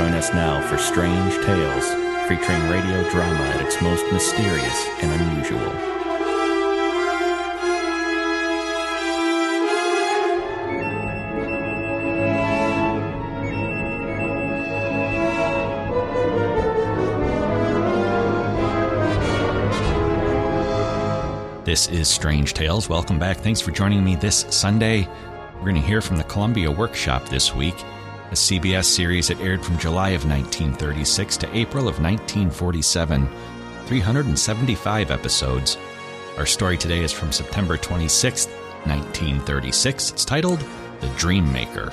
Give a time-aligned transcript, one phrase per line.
[0.00, 1.86] Join us now for Strange Tales,
[2.26, 5.60] featuring radio drama at its most mysterious and unusual.
[21.66, 22.88] This is Strange Tales.
[22.88, 23.36] Welcome back.
[23.36, 25.06] Thanks for joining me this Sunday.
[25.56, 27.76] We're going to hear from the Columbia Workshop this week,
[28.30, 33.28] a CBS series that aired from July of 1936 to April of 1947.
[33.86, 35.76] 375 episodes.
[36.38, 40.12] Our story today is from September 26, 1936.
[40.12, 40.64] It's titled
[41.00, 41.90] The Dream Maker.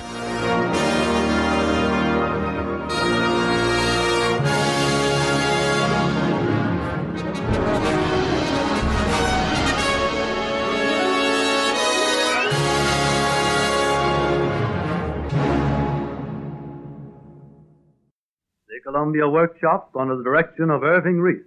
[19.08, 21.40] Columbia Workshop under the direction of Irving Reis.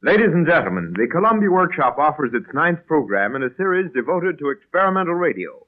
[0.00, 4.50] Ladies and gentlemen, the Columbia Workshop offers its ninth program in a series devoted to
[4.50, 5.66] experimental radio.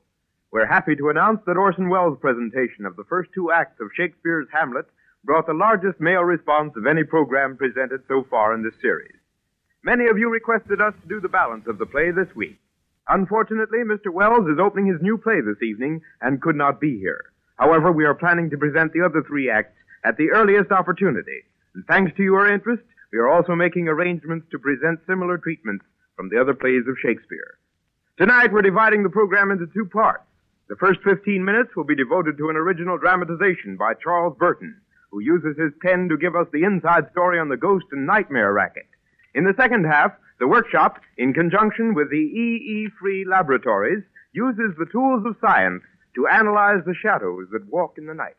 [0.53, 4.47] We're happy to announce that Orson Welles' presentation of the first two acts of Shakespeare's
[4.53, 4.87] Hamlet
[5.25, 9.19] brought the largest mail response of any program presented so far in this series.
[9.83, 12.61] Many of you requested us to do the balance of the play this week.
[13.09, 14.13] Unfortunately, Mr.
[14.13, 17.33] Welles is opening his new play this evening and could not be here.
[17.61, 21.45] However, we are planning to present the other three acts at the earliest opportunity.
[21.75, 25.85] And thanks to your interest, we are also making arrangements to present similar treatments
[26.17, 27.59] from the other plays of Shakespeare.
[28.17, 30.25] Tonight, we're dividing the program into two parts.
[30.71, 34.81] The first 15 minutes will be devoted to an original dramatization by Charles Burton,
[35.11, 38.55] who uses his pen to give us the inside story on the ghost and nightmare
[38.55, 38.89] racket.
[39.35, 44.03] In the second half, the workshop, in conjunction with the EE Free Laboratories,
[44.33, 45.83] uses the tools of science
[46.15, 48.37] to analyze the shadows that walk in the night.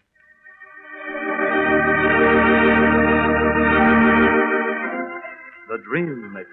[5.69, 6.47] The Dream Maker.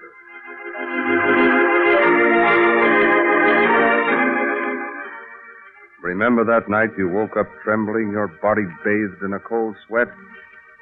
[6.01, 10.07] Remember that night you woke up trembling, your body bathed in a cold sweat?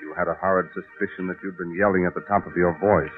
[0.01, 3.11] You had a horrid suspicion that you'd been yelling at the top of your voice.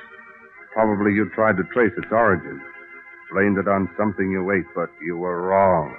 [0.73, 2.61] Probably you tried to trace its origin.
[3.31, 5.95] Blamed it on something you ate, but you were wrong.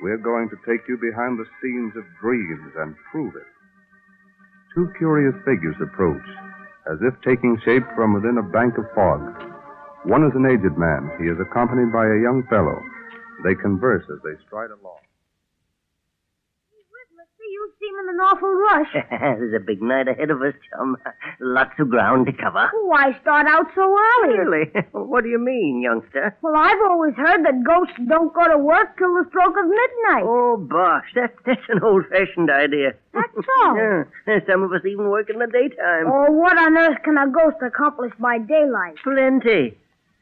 [0.00, 3.48] We're going to take you behind the scenes of dreams and prove it.
[4.74, 6.22] Two curious figures approach,
[6.86, 9.20] as if taking shape from within a bank of fog.
[10.04, 11.10] One is an aged man.
[11.18, 12.78] He is accompanied by a young fellow.
[13.42, 15.02] They converse as they stride along.
[17.58, 18.92] You seem in an awful rush.
[19.10, 20.96] There's a big night ahead of us, chum.
[21.40, 22.70] Lots of ground to cover.
[22.72, 24.38] Oh, Why start out so early?
[24.38, 24.64] Really?
[24.92, 26.36] what do you mean, youngster?
[26.40, 30.22] Well, I've always heard that ghosts don't go to work till the stroke of midnight.
[30.22, 32.94] Oh, bosh, that, that's an old-fashioned idea.
[33.12, 33.74] That's so.
[33.74, 36.06] yeah, some of us even work in the daytime.
[36.06, 39.02] Oh, what on earth can a ghost accomplish by daylight?
[39.02, 39.76] Plenty.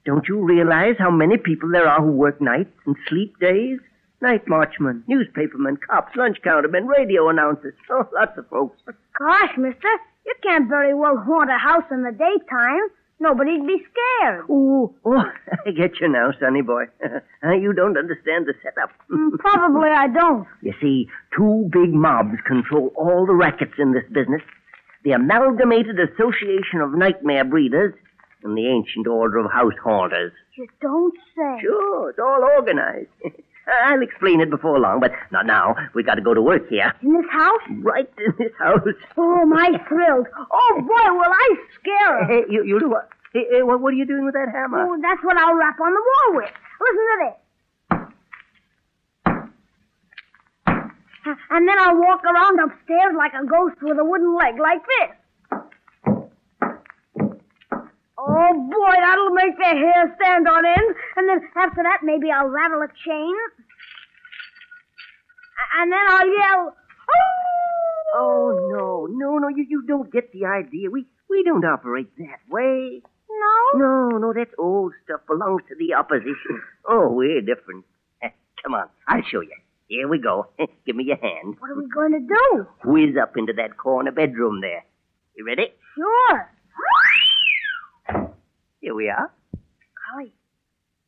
[0.07, 3.79] Don't you realize how many people there are who work nights and sleep days?
[4.23, 7.75] Night watchmen, newspapermen, cops, lunch countermen, radio announcers.
[7.91, 8.81] Oh, lots of folks.
[9.19, 9.89] Gosh, mister,
[10.25, 12.89] you can't very well haunt a house in the daytime.
[13.21, 14.45] Nobody'd be scared.
[14.51, 15.23] Ooh, oh,
[15.67, 16.85] I get you now, sonny boy.
[17.43, 18.91] you don't understand the setup.
[19.11, 20.47] Mm, Probably I don't.
[20.63, 24.43] You see, two big mobs control all the rackets in this business.
[25.05, 27.95] The Amalgamated Association of Nightmare Breeders
[28.43, 30.33] and the Ancient Order of House Haunters.
[30.57, 31.59] You don't say.
[31.63, 33.09] Sure, it's all organized.
[33.67, 35.75] Uh, I'll explain it before long, but not now.
[35.95, 36.93] We've got to go to work here.
[37.03, 37.63] In this house?
[37.83, 38.87] Right in this house.
[39.17, 40.27] Oh, my thrilled.
[40.53, 42.27] Oh, boy, will I scare her.
[42.27, 43.09] Hey, you, you do what?
[43.33, 44.87] Hey, hey, what, what are you doing with that hammer?
[44.87, 46.51] Oh, that's what I'll rap on the wall with.
[46.81, 47.37] Listen to this.
[51.27, 54.83] Uh, and then I'll walk around upstairs like a ghost with a wooden leg, like
[55.01, 55.11] this.
[58.19, 60.97] Oh, boy, that'll make their hair stand on end.
[61.17, 63.35] And then after that, maybe I'll rattle a chain.
[65.81, 66.77] And then I'll yell,
[67.09, 68.19] Oh!
[68.19, 70.91] Oh, no, no, no, you, you don't get the idea.
[70.91, 73.03] We, we don't operate that way.
[73.29, 73.79] No?
[73.79, 75.21] No, no, that's old stuff.
[75.27, 76.63] Belongs to the opposition.
[76.89, 77.85] Oh, we're different.
[78.23, 78.29] Eh,
[78.63, 79.51] come on, I'll show you.
[79.89, 80.47] Here we go.
[80.87, 81.57] Give me your hand.
[81.59, 82.67] What are we going to do?
[82.85, 84.85] Whiz up into that corner bedroom there.
[85.37, 85.73] You ready?
[85.97, 86.49] Sure.
[88.87, 89.33] Here we are.
[90.15, 90.31] Golly,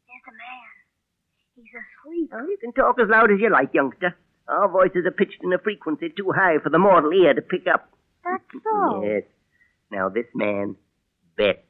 [0.08, 0.74] there's a man.
[1.54, 2.30] He's asleep.
[2.34, 4.16] Oh, you can talk as loud as you like, youngster.
[4.48, 7.68] Our voices are pitched in a frequency too high for the mortal ear to pick
[7.72, 7.88] up.
[8.24, 9.04] That's so.
[9.04, 9.22] Yes.
[9.92, 10.74] Now, this man
[11.36, 11.62] bets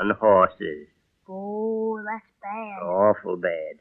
[0.00, 0.88] on horses.
[1.28, 2.86] Oh, that's bad.
[2.88, 3.76] Awful bad.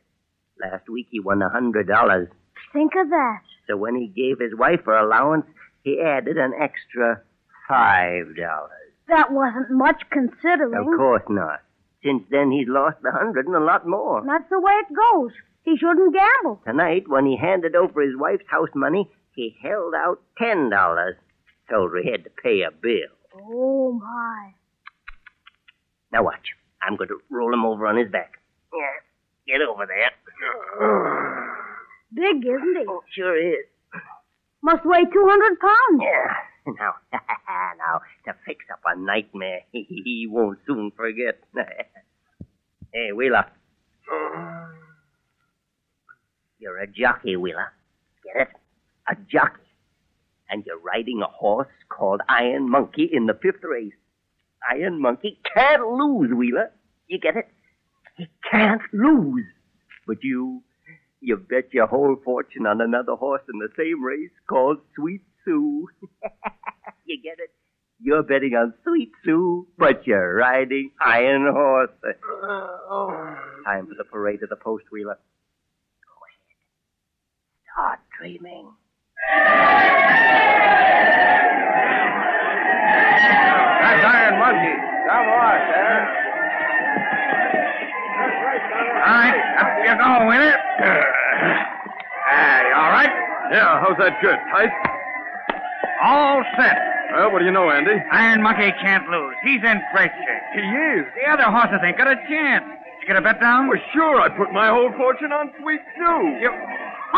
[0.61, 2.27] Last week he won a hundred dollars.
[2.73, 3.39] Think of that.
[3.69, 5.45] So when he gave his wife her allowance,
[5.85, 7.21] he added an extra
[7.69, 8.86] five dollars.
[9.07, 10.75] That wasn't much considering.
[10.75, 11.61] Of course not.
[12.03, 14.23] Since then he's lost a hundred and a lot more.
[14.25, 15.31] That's the way it goes.
[15.63, 16.61] He shouldn't gamble.
[16.65, 21.15] Tonight, when he handed over his wife's house money, he held out ten dollars.
[21.69, 23.11] Told her he had to pay a bill.
[23.35, 24.53] Oh, my.
[26.13, 26.53] Now watch.
[26.81, 28.39] I'm going to roll him over on his back.
[28.73, 30.11] Yeah, get over there.
[32.13, 32.85] Big, isn't he?
[32.87, 33.65] Oh, sure is.
[34.63, 36.01] Must weigh 200 pounds.
[36.01, 36.73] Yeah.
[36.79, 36.93] Now,
[37.77, 41.39] now, to fix up a nightmare he won't soon forget.
[42.93, 43.45] hey, Wheeler.
[46.59, 47.71] You're a jockey, Wheeler.
[48.23, 48.49] Get it?
[49.09, 49.61] A jockey.
[50.49, 53.93] And you're riding a horse called Iron Monkey in the fifth race.
[54.71, 56.71] Iron Monkey can't lose, Wheeler.
[57.07, 57.47] You get it?
[58.15, 59.45] He can't lose.
[60.07, 60.63] But you,
[61.19, 65.89] you bet your whole fortune on another horse in the same race called Sweet Sue.
[67.07, 67.51] You get it?
[67.99, 71.89] You're betting on Sweet Sue, but you're riding Iron Horse.
[72.03, 72.13] Uh,
[72.89, 73.09] oh.
[73.65, 75.17] Time for the parade of the post wheeler.
[76.05, 77.97] Go ahead.
[77.97, 78.71] Start dreaming.
[83.81, 84.77] That's Iron Monkey.
[85.07, 86.23] Come on, sir.
[88.97, 90.59] All right, up you go with it.
[92.29, 93.13] Hey, all right?
[93.51, 94.69] Yeah, how's that good, Tice?
[96.03, 96.96] All set.
[97.17, 97.97] Well, what do you know, Andy?
[98.13, 99.33] Iron Monkey can't lose.
[99.41, 100.45] He's in great shape.
[100.53, 101.05] He is.
[101.17, 102.61] The other horses ain't got a chance.
[103.01, 103.69] You get a bet down?
[103.69, 106.37] Well, sure, I put my whole fortune on Sweet Sue.
[106.37, 106.53] You...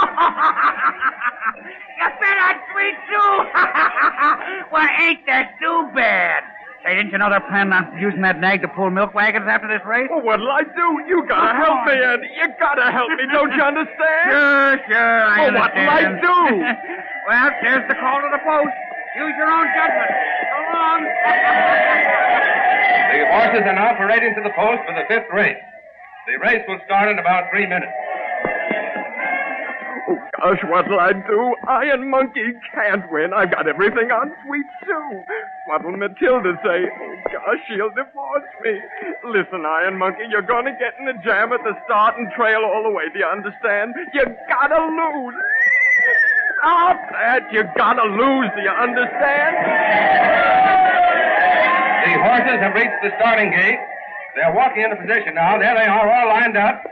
[1.99, 3.43] you bet on Sweet Sue.
[4.71, 6.47] well, ain't that too bad?
[6.85, 9.67] Say, didn't you know they're planning on using that nag to pull milk wagons after
[9.67, 10.07] this race?
[10.09, 11.03] Well, what'll I do?
[11.11, 12.31] You gotta help me, Andy.
[12.39, 13.99] You gotta help me, don't you understand?
[14.31, 16.39] Sure, sure, I Well, what'll I do?
[17.27, 18.88] well, there's the call to the post.
[19.19, 20.11] Use your own judgment.
[20.47, 21.01] So long.
[23.11, 25.59] The horses are now parading to the post for the fifth race.
[26.27, 27.91] The race will start in about three minutes.
[30.07, 31.55] Oh, gosh, what'll I do?
[31.67, 33.33] Iron Monkey can't win.
[33.33, 35.23] I've got everything on Sweet Sue.
[35.67, 36.87] What'll Matilda say?
[36.87, 38.79] Oh, gosh, she'll divorce me.
[39.25, 42.61] Listen, Iron Monkey, you're going to get in a jam at the start and trail
[42.63, 43.09] all the way.
[43.11, 43.93] Do you understand?
[44.13, 45.35] You gotta lose.
[46.59, 47.47] Stop that.
[47.51, 48.51] You gotta lose.
[48.55, 49.55] Do you understand?
[52.03, 53.79] The horses have reached the starting gate.
[54.35, 55.57] They're walking into position now.
[55.57, 56.83] There they are, all lined up.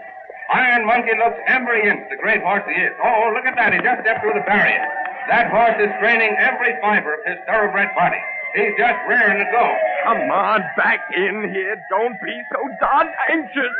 [0.53, 2.95] Iron Monkey looks every inch the great horse he is.
[3.03, 3.73] Oh, look at that.
[3.75, 4.87] He just stepped through the barrier.
[5.27, 8.23] That horse is straining every fiber of his thoroughbred body.
[8.55, 9.65] He's just rearing to go.
[10.07, 11.75] Come on, back in here.
[11.91, 13.75] Don't be so darn anxious.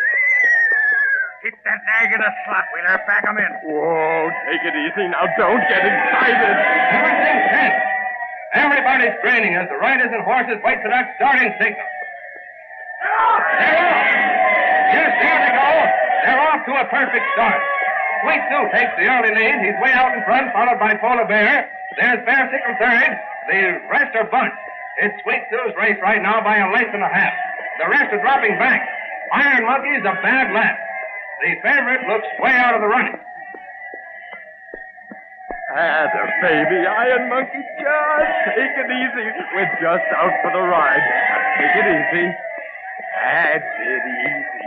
[1.46, 2.98] Keep that nag in a slot, Wheeler.
[3.06, 3.52] Back him in.
[3.70, 5.22] Whoa, take it easy now.
[5.38, 6.54] Don't get excited.
[6.98, 7.82] Everything's tense.
[8.58, 11.88] Everybody's straining as the riders and horses wait for that starting signal.
[12.98, 13.46] They're off.
[14.98, 15.70] Yes, there they go.
[16.26, 17.62] They're off to a perfect start.
[18.26, 19.62] Sweet Sue takes the early lead.
[19.62, 21.70] He's way out in front, followed by Polar Bear.
[22.02, 23.14] There's Bear Sickle third.
[23.54, 24.58] The rest are bunched.
[25.06, 27.34] It's Sweet Sue's race right now by a length and a half.
[27.78, 28.82] The rest are dropping back.
[29.38, 30.82] Iron Monkey's a bad lap.
[31.42, 33.20] The favorite looks way out of the running.
[35.70, 39.28] Ah, the baby Iron Monkey, just take it easy.
[39.54, 41.06] We're just out for the ride.
[41.60, 42.28] Take it easy.
[43.22, 44.66] That's it, easy.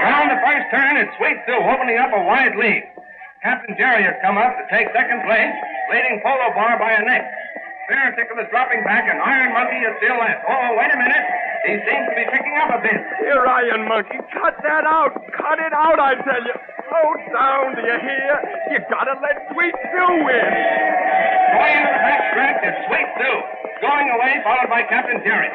[0.00, 2.88] Around the first turn, it's Sweet Sue opening up a wide lead.
[3.42, 5.52] Captain Jerry has come up to take second place,
[5.92, 7.28] leading Polo Bar by a neck.
[7.88, 10.40] Fair Tickle is dropping back, and Iron Monkey is still left.
[10.48, 11.43] Oh, wait a minute.
[11.64, 13.00] He seems to be picking up a bit.
[13.24, 15.16] Here, Iron Monkey, cut that out.
[15.32, 16.56] Cut it out, I tell you.
[16.92, 18.32] Oh, Slow down, do you hear?
[18.70, 20.50] You gotta let Sweet Sue win.
[21.56, 23.38] Going into the back stretch is Sweet Sue,
[23.80, 25.48] going away, followed by Captain Jerry.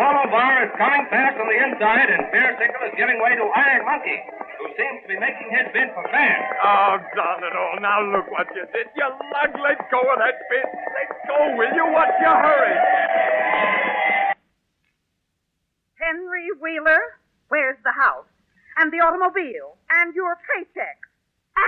[0.00, 3.44] Polo Bar is coming fast on the inside, and Fair Tickle is giving way to
[3.52, 4.18] Iron Monkey,
[4.56, 6.36] who seems to be making his bid for fair.
[6.64, 7.76] Oh, darn it all.
[7.78, 8.88] Now look what you did.
[8.96, 10.64] You lug, let go of that bit.
[10.64, 11.86] Let go, will you?
[11.92, 12.76] What's your hurry?
[16.62, 17.18] Wheeler,
[17.50, 18.30] where's the house?
[18.78, 19.74] And the automobile?
[19.90, 20.94] And your paycheck?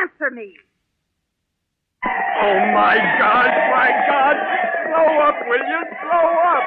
[0.06, 0.54] Answer me.
[2.06, 4.36] Oh, my God, my God.
[4.86, 5.80] Slow up, will you?
[5.98, 6.66] Slow up.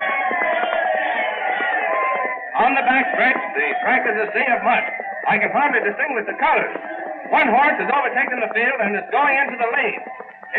[2.67, 4.83] On the back stretch, the track is a sea of mud.
[5.31, 6.75] I can hardly distinguish the colors.
[7.31, 10.01] One horse has overtaken the field and is going into the lead.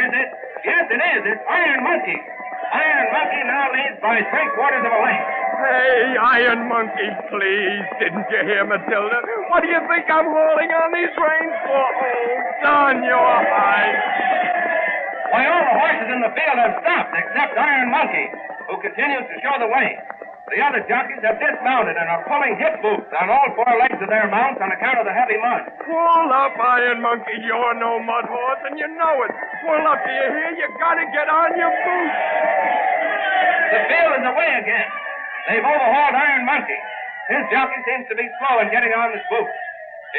[0.09, 0.29] Is it?
[0.65, 1.21] Yes, it is.
[1.37, 2.17] It's Iron Monkey.
[2.17, 5.38] Iron Monkey now leads by three quarters of a length.
[5.59, 7.83] Hey, Iron Monkey, please.
[7.99, 9.19] Didn't you hear Matilda?
[9.51, 11.83] What do you think I'm hauling on these reins for?
[11.83, 12.31] Oh,
[12.63, 13.99] darn your hide.
[15.35, 18.27] Why, all the horses in the field have stopped except Iron Monkey,
[18.71, 19.99] who continues to show the way.
[20.55, 24.09] The other jockeys have dismounted and are pulling hip boots on all four legs of
[24.09, 25.75] their mounts on account of the heavy mud.
[25.85, 27.35] Pull up, Iron Monkey.
[27.43, 29.33] You're no mud horse, and you know it.
[29.67, 30.51] Pull up, do you hear?
[30.55, 32.19] You gotta get on your boots.
[33.75, 34.89] The field is away again.
[35.49, 36.77] They've overhauled Iron Monkey.
[37.33, 39.57] His jockey seems to be slow in getting on his boots.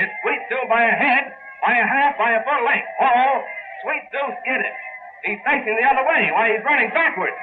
[0.02, 1.30] It's Sweet Sue by a head,
[1.62, 2.90] by a half, by a foot length.
[2.98, 3.46] Oh,
[3.86, 4.74] Sweet Sue skidded.
[5.22, 7.38] He's facing the other way while he's running backwards.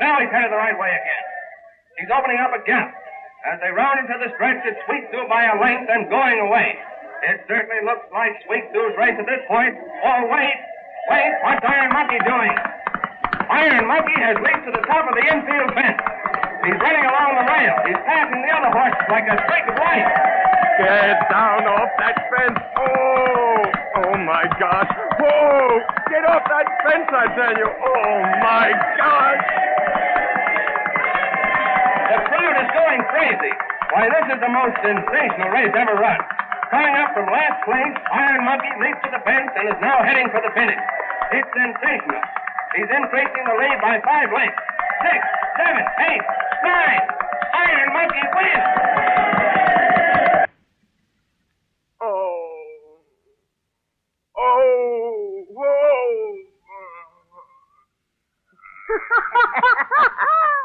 [0.00, 1.24] Now he's headed the right way again.
[2.00, 2.92] He's opening up a gap.
[3.48, 6.76] As they round into the stretch, it's Sweet Sue by a length and going away.
[7.32, 9.72] It certainly looks like Sweet Sue's race at this point.
[10.04, 10.58] Oh, wait,
[11.08, 12.54] wait, what's Iron Monkey doing?
[13.48, 16.11] Iron Monkey has leaped to the top of the infield fence.
[16.62, 17.74] He's running along the rail.
[17.90, 20.06] He's passing the other horses like a streak of light.
[20.78, 22.58] Get down off that fence.
[22.78, 23.62] Oh,
[24.06, 24.90] oh my gosh.
[25.18, 27.66] Whoa, get off that fence, I tell you.
[27.66, 28.14] Oh
[28.46, 29.42] my gosh.
[32.14, 33.52] The crowd is going crazy.
[33.90, 36.20] Why, this is the most sensational race ever run.
[36.70, 40.30] Coming up from last place, Iron Monkey leaps to the fence and is now heading
[40.30, 40.80] for the finish.
[41.36, 42.22] It's sensational.
[42.78, 44.62] He's increasing the lead by five lengths.
[45.04, 45.20] Six,
[45.60, 46.24] seven, eight,
[46.64, 47.00] nine.
[47.54, 48.66] Iron Monkey wins.
[52.00, 52.48] Oh.
[54.38, 56.36] Oh, whoa.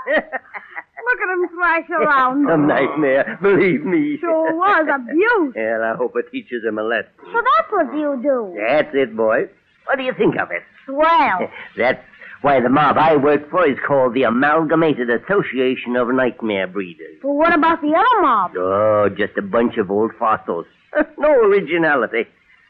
[0.07, 2.49] Look at him thrash around.
[2.49, 4.17] A nightmare, believe me.
[4.19, 5.53] Sure was abuse.
[5.67, 7.11] Well, I hope it teaches him a lesson.
[7.31, 8.55] So that's what you do.
[8.57, 9.49] That's it, boy.
[9.85, 10.63] What do you think of it?
[10.85, 11.49] Swell.
[11.77, 12.03] That's
[12.41, 17.17] why the mob I work for is called the Amalgamated Association of Nightmare Breeders.
[17.21, 18.51] But what about the other mob?
[18.57, 20.65] Oh, just a bunch of old fossils.
[21.17, 22.25] no originality.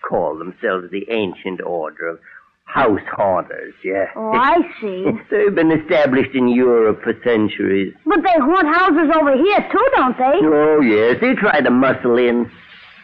[0.07, 2.19] Call themselves the Ancient Order of
[2.65, 4.07] House Haunters, yeah.
[4.15, 5.05] Oh, I see.
[5.31, 7.93] They've been established in Europe for centuries.
[8.05, 10.39] But they haunt houses over here, too, don't they?
[10.43, 12.51] Oh, yes, they try to muscle in.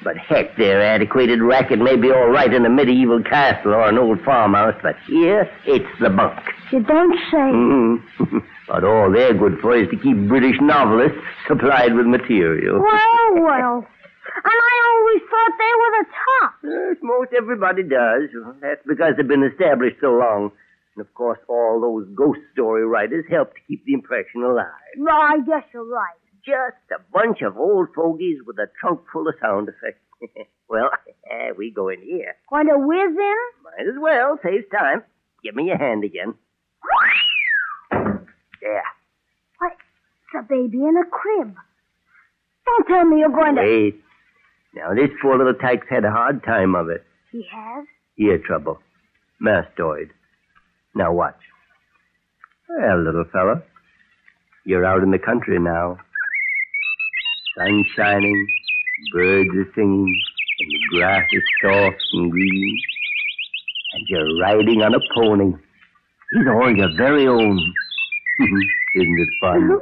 [0.03, 3.98] But heck, their antiquated racket may be all right in a medieval castle or an
[3.98, 6.39] old farmhouse, but here, it's the bunk.
[6.72, 7.38] You don't say.
[7.38, 8.43] Mhm.
[8.67, 11.17] but all they're good for is to keep British novelists
[11.48, 12.81] supplied with material.
[12.81, 13.88] Well, well.
[14.45, 16.53] And I always thought they were the top.
[16.63, 18.29] Yes, most everybody does.
[18.62, 20.51] That's because they've been established so long.
[20.95, 24.65] And of course, all those ghost story writers help to keep the impression alive.
[24.98, 26.17] No, I guess you're right.
[26.45, 30.50] Just a bunch of old fogies with a trunk full of sound effects.
[30.69, 30.89] well,
[31.57, 32.35] we go in here.
[32.50, 33.35] Going to whiz in?
[33.63, 34.38] Might as well.
[34.43, 35.03] Saves time.
[35.43, 36.33] Give me your hand again.
[38.62, 38.83] There.
[39.59, 41.55] Why, it's a baby in a crib.
[42.65, 43.62] Don't tell me you're going to.
[43.62, 43.95] Wait.
[44.73, 47.05] Now, this poor little tyke's had a hard time of it.
[47.31, 47.85] He has?
[48.17, 48.79] Ear trouble.
[49.41, 50.09] Mastoid.
[50.95, 51.39] Now watch.
[52.69, 53.62] Well, little fella,
[54.65, 55.97] you're out in the country now.
[57.57, 58.48] Sun shining,
[59.12, 60.15] birds are singing,
[60.60, 62.77] and the grass is soft and green.
[63.93, 65.53] And you're riding on a pony.
[66.31, 67.60] He's all your very own.
[68.95, 69.69] Isn't it fun?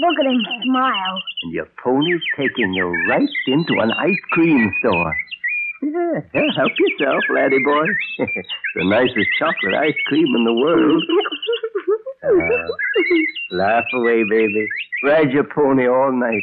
[0.00, 1.22] Look at him smile.
[1.42, 5.14] And your pony's taking you right into an ice cream store.
[5.82, 6.20] Yeah,
[6.56, 7.86] help yourself, laddie boy.
[8.74, 11.02] the nicest chocolate ice cream in the world.
[12.28, 14.66] Uh, laugh away, baby.
[15.04, 16.42] Ride your pony all night.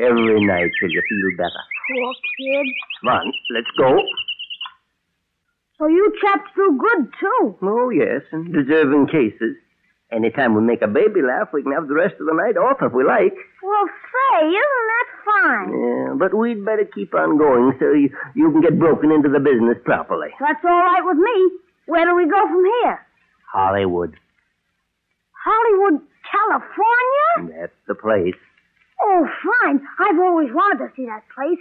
[0.00, 1.62] Every night till you feel better.
[1.88, 2.66] Poor kid.
[3.00, 4.02] Come on, let's go.
[5.78, 7.56] So you chaps do good, too.
[7.62, 9.56] Oh, yes, in deserving cases.
[10.12, 12.78] Anytime we make a baby laugh, we can have the rest of the night off
[12.82, 13.34] if we like.
[13.62, 15.68] Well, say, isn't that fine?
[15.74, 19.40] Yeah, but we'd better keep on going so you, you can get broken into the
[19.40, 20.28] business properly.
[20.38, 21.58] That's all right with me.
[21.86, 23.06] Where do we go from here?
[23.50, 24.14] Hollywood.
[25.44, 27.58] Hollywood, California?
[27.60, 28.34] That's the place.
[29.02, 29.26] Oh,
[29.62, 29.80] fine.
[30.00, 31.58] I've always wanted to see that place.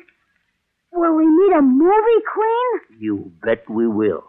[0.94, 3.00] Will we meet a movie queen?
[3.02, 4.24] You bet we will.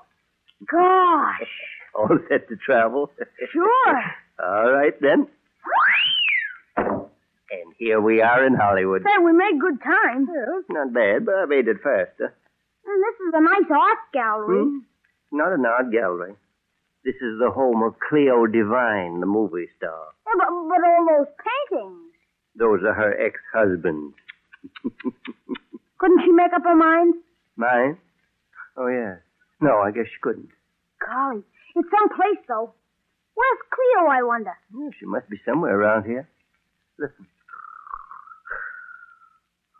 [0.70, 1.48] Gosh.
[1.94, 3.10] All set to travel?
[3.52, 4.02] Sure.
[4.42, 5.28] All right, then.
[6.76, 9.02] And here we are in Hollywood.
[9.04, 10.26] Say, we made good time.
[10.26, 12.34] Well, Not bad, but I made it faster.
[12.86, 14.64] And this is a nice art gallery.
[14.64, 14.78] Hmm?
[15.30, 16.34] Not an art gallery.
[17.04, 20.08] This is the home of Cleo Devine, the movie star.
[20.26, 22.00] Yeah, but, but all those paintings.
[22.56, 24.14] Those are her ex-husbands.
[25.98, 27.14] Couldn't she make up her mind?
[27.56, 27.98] Mine?
[28.76, 29.18] Oh, yes.
[29.60, 30.48] No, I guess she couldn't.
[31.04, 31.42] Golly,
[31.76, 32.72] it's someplace, though.
[33.34, 34.54] Where's Cleo, I wonder?
[34.74, 36.28] Yeah, she must be somewhere around here.
[36.98, 37.26] Listen.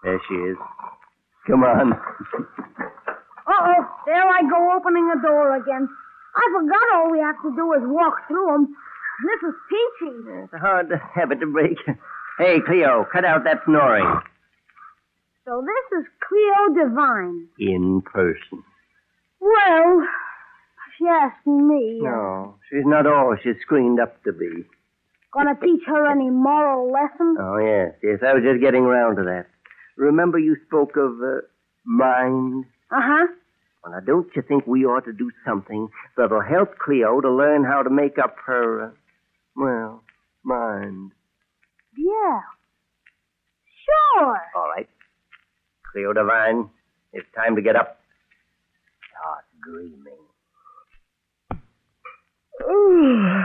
[0.03, 0.57] There she is.
[1.47, 1.93] Come on.
[3.47, 5.89] Uh-oh, there I go opening the door again.
[6.37, 8.77] I forgot all we have to do is walk through them.
[9.23, 10.15] This is peachy.
[10.45, 11.79] It's a hard habit to break.
[12.39, 14.21] Hey, Cleo, cut out that snoring.
[15.45, 17.47] So this is Cleo Devine.
[17.61, 18.65] In person.
[19.41, 24.65] Well, if you ask me, uh, No, she's not all she's screened up to be.
[25.33, 27.37] gonna teach her any moral lesson?
[27.39, 28.19] Oh, yes, yes.
[28.27, 29.47] I was just getting around to that.
[29.97, 31.43] Remember you spoke of uh,
[31.85, 32.65] mind?
[32.91, 33.27] Uh-huh.
[33.85, 37.65] Well, now, don't you think we ought to do something that'll help Cleo to learn
[37.65, 38.91] how to make up her, uh,
[39.55, 40.03] well,
[40.43, 41.13] mind?
[41.97, 42.41] Yeah.
[43.85, 44.41] Sure.
[44.57, 44.89] All right.
[45.93, 46.71] Cleo Devine,
[47.13, 48.01] it's time to get up.
[49.11, 50.15] Start dreaming.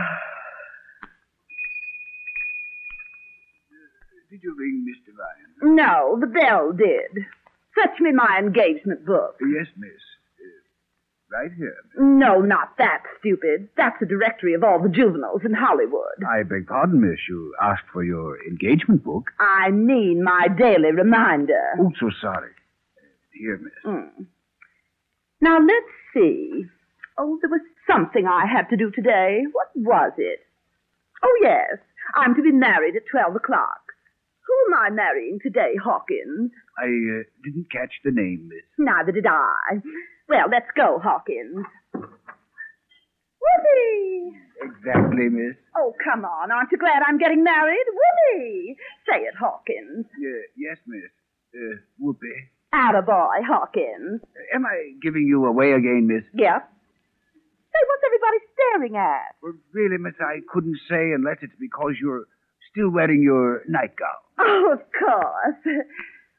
[4.30, 5.74] Did you ring, Miss Devine?
[5.76, 7.26] No, the bell did.
[7.74, 9.36] Fetch me my engagement book.
[9.40, 9.90] Yes, miss.
[11.32, 11.76] Right here.
[11.96, 13.68] No, not that, stupid.
[13.76, 16.18] That's a directory of all the juveniles in Hollywood.
[16.28, 17.20] I beg pardon, miss.
[17.28, 19.30] You asked for your engagement book.
[19.38, 21.78] I mean my daily reminder.
[21.78, 22.50] Oh, so sorry.
[23.32, 23.72] Here, miss.
[23.84, 24.24] Hmm.
[25.40, 26.66] Now, let's see.
[27.16, 29.42] Oh, there was something I had to do today.
[29.52, 30.40] What was it?
[31.22, 31.78] Oh, yes.
[32.14, 33.80] I'm to be married at 12 o'clock.
[34.46, 36.50] Who am I marrying today, Hawkins?
[36.76, 38.66] I uh, didn't catch the name, miss.
[38.78, 39.78] Neither did I.
[40.30, 41.66] Well, let's go, Hawkins.
[43.42, 44.38] Whoopee!
[44.62, 45.56] Exactly, miss.
[45.76, 46.52] Oh, come on.
[46.52, 47.84] Aren't you glad I'm getting married?
[47.90, 48.76] Whoopee!
[49.10, 50.06] Say it, Hawkins.
[50.06, 51.10] Uh, yes, miss.
[51.52, 52.46] Uh, whoopee.
[52.72, 54.20] Attaboy, Hawkins.
[54.22, 56.22] Uh, am I giving you away again, miss?
[56.32, 56.62] Yep.
[57.72, 59.34] Say, what's everybody staring at?
[59.42, 62.26] Well, really, miss, I couldn't say unless it's because you're
[62.70, 64.08] still wearing your nightgown.
[64.42, 65.76] Oh, of course.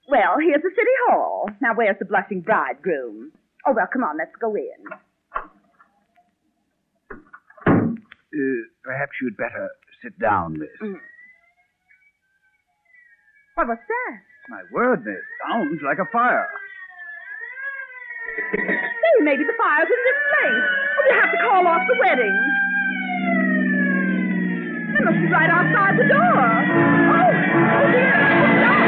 [0.10, 1.50] Well, here's the city hall.
[1.62, 3.32] Now, where's the blushing bridegroom?
[3.66, 4.82] Oh, well, come on, let's go in.
[7.68, 9.70] Uh, perhaps you'd better
[10.02, 10.70] sit down, miss.
[10.82, 11.00] Mm.
[13.56, 14.14] What was that?
[14.50, 15.22] My word, miss.
[15.48, 16.48] Sounds like a fire.
[18.56, 20.66] Say, maybe the fire's in this place.
[20.98, 22.36] Oh, we have to call off the wedding.
[24.96, 26.42] They must be right outside the door.
[27.14, 28.16] Oh, oh dear.
[28.16, 28.81] Oh, stop.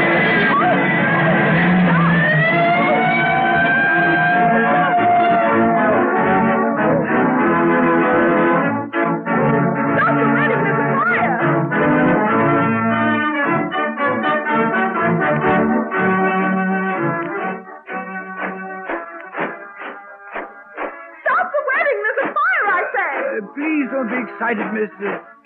[23.94, 24.90] Don't be excited, miss.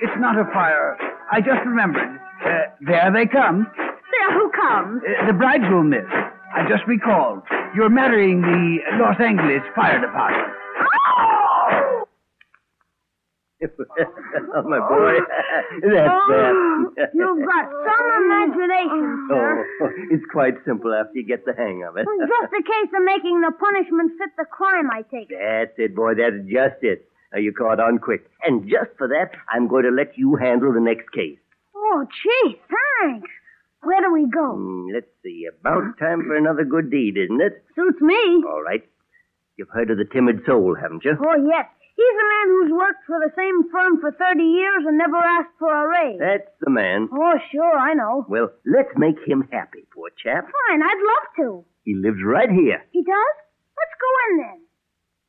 [0.01, 0.97] It's not a fire.
[1.31, 2.09] I just remembered.
[2.41, 2.49] Uh,
[2.87, 3.67] there they come.
[3.77, 5.03] There, who comes?
[5.05, 6.09] Uh, the bridegroom, miss.
[6.55, 7.43] I just recalled.
[7.77, 10.49] You're marrying the Los Angeles Fire Department.
[10.89, 12.05] oh,
[14.65, 15.19] my boy.
[15.83, 17.11] That's Oh, that.
[17.13, 19.67] you've got some imagination, sir.
[19.83, 22.07] Oh, it's quite simple after you get the hang of it.
[22.07, 25.39] Just a case of making the punishment fit the crime, I take it.
[25.41, 26.15] That's it, boy.
[26.15, 27.08] That's just it.
[27.33, 28.31] Now, you caught on quick.
[28.45, 31.39] And just for that, I'm going to let you handle the next case.
[31.77, 33.29] Oh, gee, thanks.
[33.83, 34.57] Where do we go?
[34.57, 35.47] Hmm, let's see.
[35.49, 37.63] About time for another good deed, isn't it?
[37.77, 38.43] Suits me.
[38.49, 38.83] All right.
[39.57, 41.13] You've heard of the timid soul, haven't you?
[41.19, 41.67] Oh, yes.
[41.97, 45.59] He's a man who's worked for the same firm for 30 years and never asked
[45.59, 46.19] for a raise.
[46.21, 47.09] That's the man.
[47.13, 48.25] Oh, sure, I know.
[48.29, 50.45] Well, let's make him happy, poor chap.
[50.47, 51.65] Fine, I'd love to.
[51.85, 52.85] He lives right here.
[52.93, 53.37] He does?
[53.77, 54.61] Let's go in then.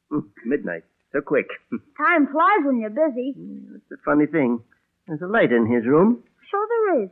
[0.09, 0.83] Hmm, Midnight.
[1.11, 1.47] So quick.
[1.97, 3.33] Time flies when you're busy.
[3.75, 4.61] It's a funny thing.
[5.07, 6.23] There's a light in his room.
[6.49, 7.09] Sure there is.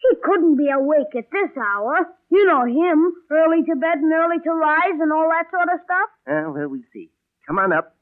[0.00, 2.08] He couldn't be awake at this hour.
[2.30, 3.12] You know him.
[3.30, 6.08] Early to bed and early to rise and all that sort of stuff.
[6.28, 7.10] Ah, well, we'll see.
[7.46, 7.94] Come on up.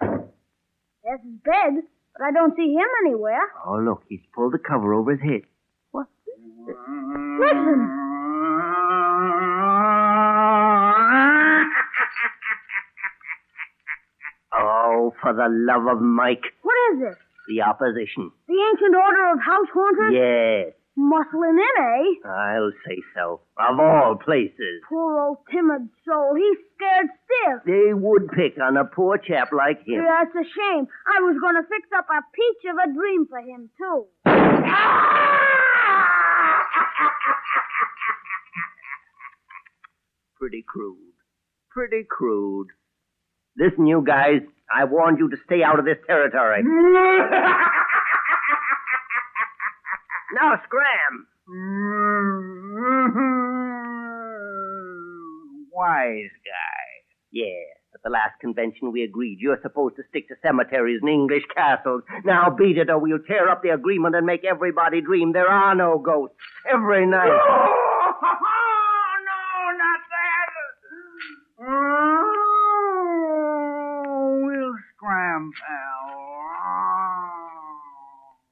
[0.00, 1.82] There's his bed,
[2.16, 3.42] but I don't see him anywhere.
[3.66, 5.42] Oh, look, he's pulled the cover over his head.
[5.90, 6.06] What?
[6.66, 8.01] Listen.
[15.32, 16.44] For the love of Mike.
[16.62, 17.18] What is it?
[17.48, 18.30] The opposition.
[18.48, 20.12] The ancient order of house haunters?
[20.14, 20.74] Yes.
[20.98, 22.28] Muscling in, eh?
[22.28, 23.40] I'll say so.
[23.56, 24.82] Of all places.
[24.88, 26.34] Poor old timid soul.
[26.36, 27.64] He's scared stiff.
[27.64, 30.04] They would pick on a poor chap like him.
[30.04, 30.86] Yeah, it's a shame.
[31.08, 34.06] I was going to fix up a peach of a dream for him, too.
[40.38, 41.14] Pretty crude.
[41.70, 42.68] Pretty crude.
[43.58, 44.40] Listen, you guys,
[44.74, 46.62] I warned you to stay out of this territory.
[50.32, 51.26] now scram.
[55.72, 56.84] Wise guy.
[57.30, 57.44] Yeah,
[57.94, 62.02] at the last convention we agreed you're supposed to stick to cemeteries and English castles.
[62.24, 65.74] Now beat it or we'll tear up the agreement and make everybody dream there are
[65.74, 66.36] no ghosts
[66.72, 67.30] every night.
[68.24, 70.50] Oh, no, not that.
[74.04, 76.06] Oh, we'll scram, pal.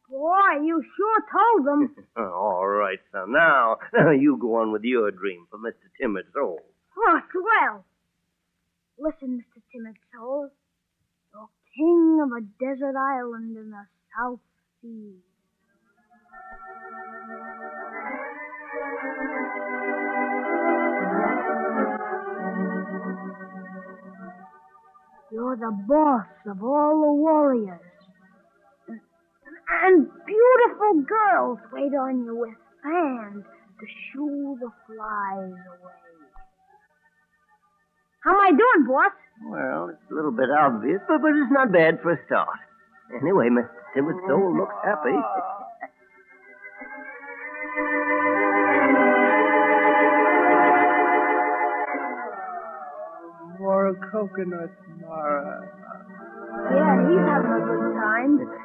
[0.09, 1.21] Boy, you sure
[1.61, 1.95] told them.
[2.17, 3.33] All right, son.
[3.33, 5.89] Now, now you go on with your dream for Mr.
[6.01, 6.61] Timid Soul.
[6.97, 7.85] Oh, swell.
[8.99, 9.63] Listen, Mr.
[9.73, 10.51] Timid Soul.
[11.33, 14.41] You're king of a desert island in the South
[14.83, 15.15] Sea.
[25.33, 27.81] You're the boss of all the warriors.
[29.71, 33.45] And beautiful girls wait on you with fans
[33.79, 36.01] to shoo the flies away.
[38.25, 39.13] How am I doing, boss?
[39.49, 42.59] Well, it's a little bit obvious, but, but it's not bad for a start.
[43.23, 43.71] Anyway, Mr.
[43.95, 45.17] Timid Soul looks happy.
[53.59, 55.69] More coconuts, Mara.
[56.71, 58.60] Yeah, he's having a good time.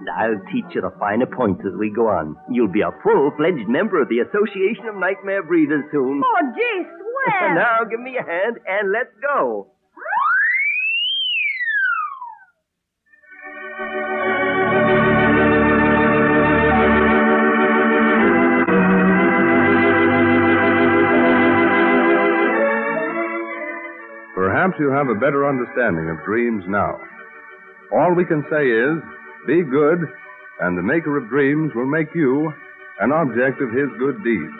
[0.00, 2.34] And I'll teach you the finer points as we go on.
[2.50, 6.22] You'll be a full-fledged member of the Association of Nightmare Breeders soon.
[6.24, 7.54] Oh, gee, swell.
[7.54, 9.68] now give me a hand and let's go.
[24.34, 26.96] Perhaps you have a better understanding of dreams now.
[27.92, 28.96] All we can say is
[29.46, 29.98] be good,
[30.60, 32.52] and the maker of dreams will make you
[33.00, 34.52] an object of his good deeds.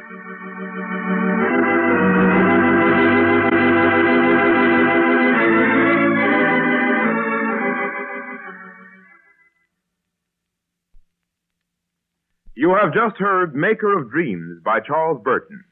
[12.54, 15.64] You have just heard Maker of Dreams by Charles Burton.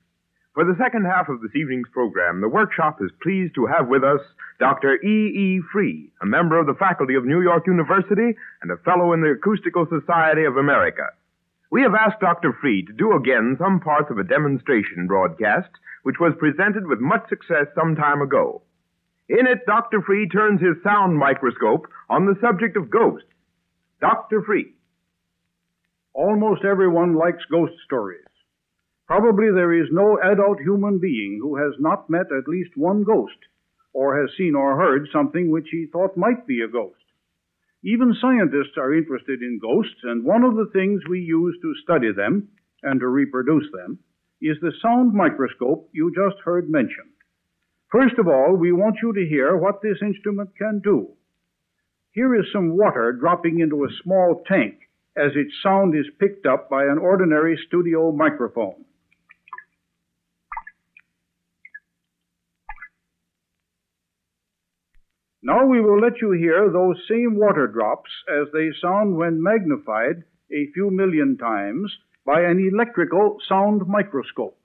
[0.55, 4.03] For the second half of this evening's program, the workshop is pleased to have with
[4.03, 4.21] us
[4.59, 4.97] Dr.
[5.05, 5.29] E.
[5.31, 5.61] E.
[5.73, 9.39] Free, a member of the faculty of New York University and a fellow in the
[9.39, 11.05] Acoustical Society of America.
[11.71, 12.57] We have asked Dr.
[12.61, 15.71] Free to do again some parts of a demonstration broadcast
[16.03, 18.63] which was presented with much success some time ago.
[19.29, 20.01] In it, Dr.
[20.01, 23.29] Free turns his sound microscope on the subject of ghosts.
[24.01, 24.43] Dr.
[24.43, 24.73] Free.
[26.15, 28.25] Almost everyone likes ghost stories.
[29.09, 33.38] Probably there is no adult human being who has not met at least one ghost,
[33.94, 37.01] or has seen or heard something which he thought might be a ghost.
[37.83, 42.12] Even scientists are interested in ghosts, and one of the things we use to study
[42.12, 42.49] them
[42.83, 43.99] and to reproduce them
[44.42, 47.12] is the sound microscope you just heard mentioned.
[47.90, 51.09] First of all, we want you to hear what this instrument can do.
[52.12, 54.75] Here is some water dropping into a small tank
[55.16, 58.85] as its sound is picked up by an ordinary studio microphone.
[65.42, 70.24] Now we will let you hear those same water drops as they sound when magnified
[70.51, 71.96] a few million times
[72.27, 74.59] by an electrical sound microscope.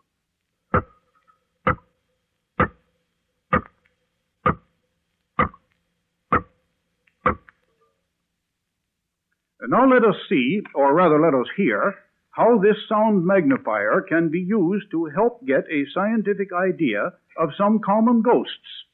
[9.59, 11.95] And now let us see, or rather let us hear,
[12.31, 17.79] how this sound magnifier can be used to help get a scientific idea of some
[17.79, 18.85] common ghosts.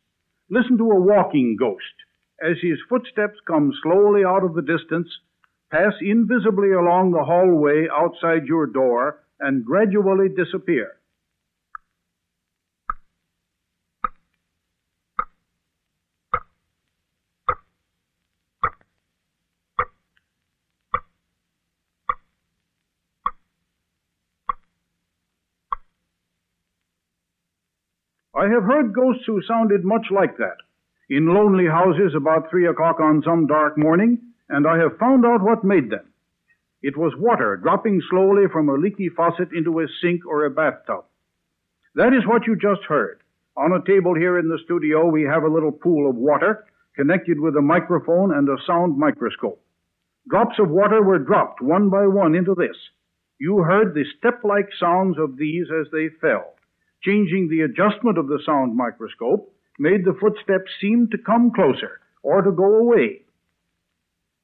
[0.49, 1.83] Listen to a walking ghost
[2.41, 5.07] as his footsteps come slowly out of the distance,
[5.71, 10.98] pass invisibly along the hallway outside your door, and gradually disappear.
[28.39, 30.55] I have heard ghosts who sounded much like that
[31.09, 35.41] in lonely houses about three o'clock on some dark morning, and I have found out
[35.41, 36.13] what made them.
[36.81, 41.03] It was water dropping slowly from a leaky faucet into a sink or a bathtub.
[41.95, 43.19] That is what you just heard.
[43.57, 46.63] On a table here in the studio, we have a little pool of water
[46.95, 49.61] connected with a microphone and a sound microscope.
[50.29, 52.77] Drops of water were dropped one by one into this.
[53.37, 56.53] You heard the step-like sounds of these as they fell.
[57.03, 62.41] Changing the adjustment of the sound microscope made the footsteps seem to come closer or
[62.41, 63.21] to go away.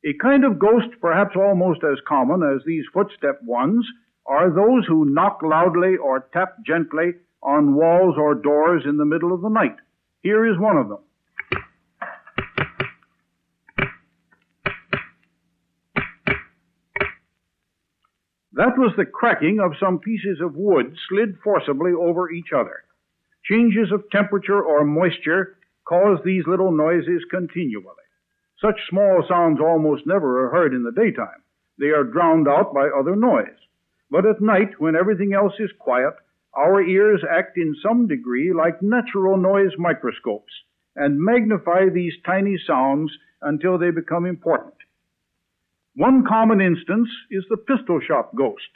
[0.05, 3.85] A kind of ghost, perhaps almost as common as these footstep ones,
[4.25, 7.13] are those who knock loudly or tap gently
[7.43, 9.75] on walls or doors in the middle of the night.
[10.21, 10.99] Here is one of them.
[18.55, 22.85] That was the cracking of some pieces of wood slid forcibly over each other.
[23.43, 28.07] Changes of temperature or moisture cause these little noises continually.
[28.61, 31.43] Such small sounds almost never are heard in the daytime.
[31.77, 33.59] They are drowned out by other noise.
[34.09, 36.13] But at night, when everything else is quiet,
[36.55, 40.53] our ears act in some degree like natural noise microscopes
[40.95, 44.74] and magnify these tiny sounds until they become important.
[45.95, 48.67] One common instance is the pistol shot ghost.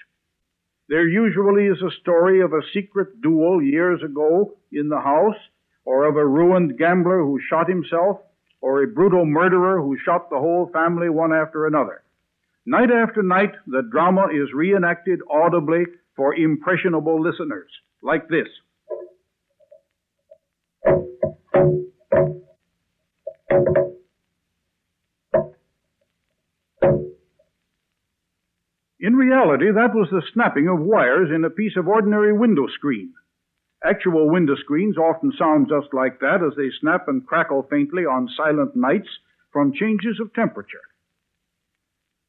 [0.87, 5.35] There usually is a story of a secret duel years ago in the house,
[5.83, 8.21] or of a ruined gambler who shot himself,
[8.61, 12.03] or a brutal murderer who shot the whole family one after another.
[12.65, 17.69] Night after night, the drama is reenacted audibly for impressionable listeners,
[18.01, 18.47] like this.
[28.99, 33.13] In reality, that was the snapping of wires in a piece of ordinary window screen.
[33.83, 38.27] Actual window screens often sound just like that as they snap and crackle faintly on
[38.35, 39.07] silent nights
[39.53, 40.83] from changes of temperature.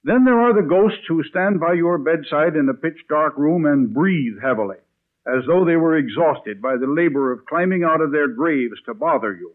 [0.04, 3.66] Then there are the ghosts who stand by your bedside in a pitch dark room
[3.66, 4.78] and breathe heavily,
[5.26, 8.94] as though they were exhausted by the labor of climbing out of their graves to
[8.94, 9.52] bother you.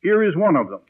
[0.00, 0.80] Here is one of them.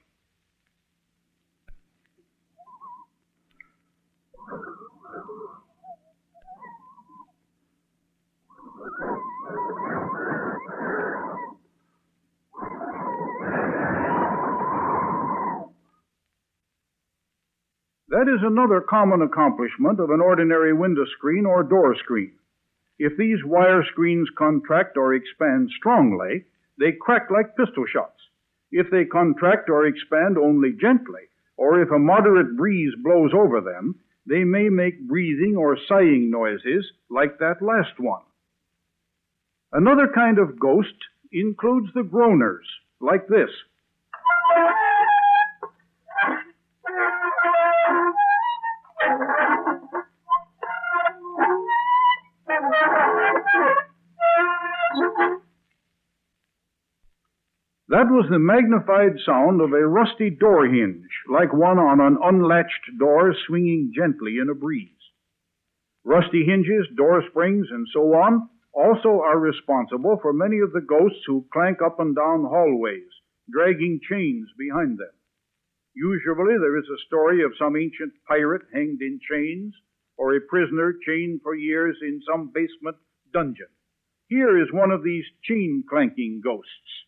[18.13, 22.33] That is another common accomplishment of an ordinary window screen or door screen.
[22.99, 26.45] If these wire screens contract or expand strongly,
[26.79, 28.21] they crack like pistol shots.
[28.71, 31.23] If they contract or expand only gently,
[31.57, 36.85] or if a moderate breeze blows over them, they may make breathing or sighing noises
[37.09, 38.25] like that last one.
[39.73, 41.01] Another kind of ghost
[41.33, 42.69] includes the groaners,
[43.01, 43.49] like this.
[57.93, 62.97] That was the magnified sound of a rusty door hinge, like one on an unlatched
[62.99, 64.89] door swinging gently in a breeze.
[66.03, 71.21] Rusty hinges, door springs, and so on also are responsible for many of the ghosts
[71.27, 73.13] who clank up and down hallways,
[73.53, 75.13] dragging chains behind them.
[75.95, 79.75] Usually there is a story of some ancient pirate hanged in chains,
[80.17, 82.97] or a prisoner chained for years in some basement
[83.35, 83.69] dungeon.
[84.29, 87.05] Here is one of these chain clanking ghosts.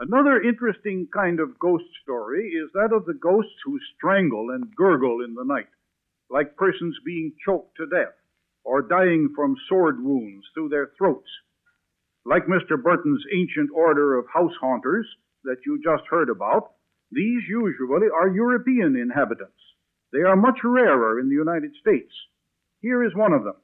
[0.00, 5.24] Another interesting kind of ghost story is that of the ghosts who strangle and gurgle
[5.24, 5.66] in the night,
[6.30, 8.14] like persons being choked to death
[8.62, 11.28] or dying from sword wounds through their throats.
[12.24, 12.80] Like Mr.
[12.80, 15.06] Burton's ancient order of house haunters
[15.42, 16.70] that you just heard about,
[17.10, 19.52] these usually are European inhabitants.
[20.12, 22.12] They are much rarer in the United States.
[22.82, 23.56] Here is one of them.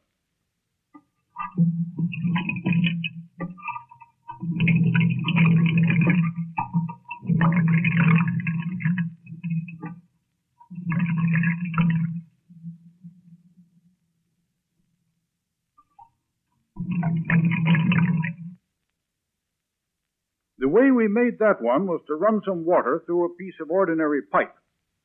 [20.74, 24.22] Way we made that one was to run some water through a piece of ordinary
[24.22, 24.54] pipe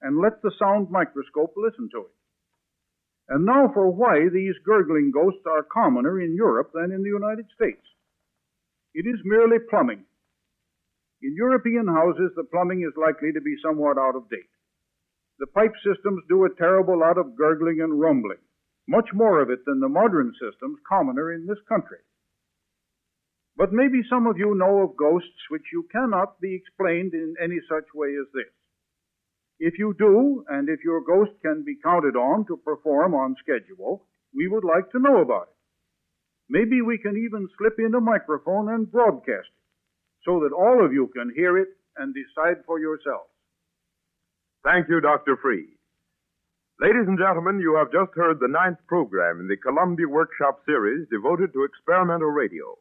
[0.02, 2.16] and let the sound microscope listen to it.
[3.30, 7.46] And now for why these gurgling ghosts are commoner in Europe than in the United
[7.54, 7.86] States.
[8.96, 10.06] It is merely plumbing.
[11.22, 14.50] In European houses, the plumbing is likely to be somewhat out of date.
[15.38, 18.42] The pipe systems do a terrible lot of gurgling and rumbling,
[18.88, 22.00] much more of it than the modern systems commoner in this country.
[23.60, 27.60] But maybe some of you know of ghosts which you cannot be explained in any
[27.68, 28.54] such way as this.
[29.60, 34.06] If you do, and if your ghost can be counted on to perform on schedule,
[34.34, 35.60] we would like to know about it.
[36.48, 39.68] Maybe we can even slip in a microphone and broadcast it
[40.24, 41.68] so that all of you can hear it
[41.98, 43.28] and decide for yourselves.
[44.64, 45.36] Thank you, Dr.
[45.36, 45.68] Free.
[46.80, 51.10] Ladies and gentlemen, you have just heard the ninth program in the Columbia Workshop series
[51.12, 52.80] devoted to experimental radio.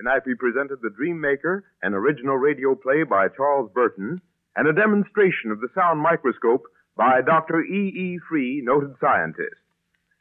[0.00, 4.18] Tonight we presented The Dream Maker, an original radio play by Charles Burton,
[4.56, 6.62] and a demonstration of the sound microscope
[6.96, 7.60] by Dr.
[7.60, 7.92] E.
[7.92, 8.18] E.
[8.26, 9.60] Free, noted scientist.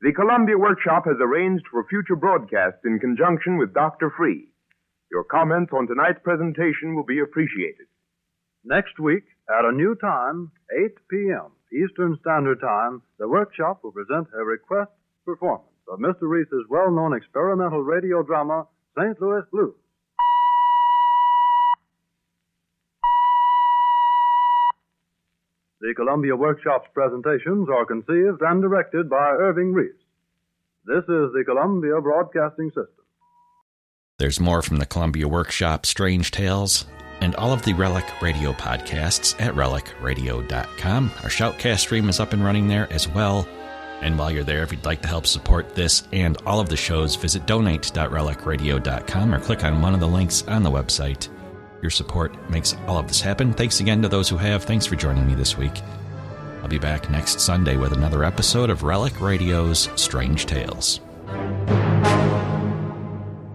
[0.01, 4.11] The Columbia Workshop has arranged for future broadcasts in conjunction with Dr.
[4.17, 4.51] Free.
[5.13, 7.87] Your comments on tonight's presentation will be appreciated.
[8.65, 11.55] Next week, at a new time, 8 p.m.
[11.71, 14.91] Eastern Standard Time, the workshop will present a request
[15.23, 16.27] performance of Mr.
[16.27, 18.67] Reis's well known experimental radio drama,
[18.99, 19.21] St.
[19.21, 19.75] Louis Blues.
[25.81, 29.93] The Columbia Workshop's presentations are conceived and directed by Irving Reis.
[30.85, 33.05] This is the Columbia Broadcasting System.
[34.17, 36.85] There's more from the Columbia Workshop, Strange Tales,
[37.21, 41.11] and all of the Relic Radio podcasts at relicradio.com.
[41.23, 43.47] Our Shoutcast stream is up and running there as well.
[44.01, 46.77] And while you're there, if you'd like to help support this and all of the
[46.77, 51.27] shows, visit donate.relicradio.com or click on one of the links on the website.
[51.81, 53.53] Your support makes all of this happen.
[53.53, 54.63] Thanks again to those who have.
[54.63, 55.81] Thanks for joining me this week.
[56.61, 60.99] I'll be back next Sunday with another episode of Relic Radio's Strange Tales.